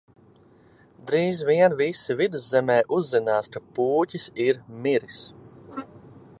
Drīz 1.09 1.41
vien 1.49 1.75
visi 1.81 2.15
Viduszemē 2.23 2.79
uzzinās, 2.99 3.53
ka 3.57 3.63
pūķis 3.77 4.29
ir 4.49 4.61
miris! 4.87 5.23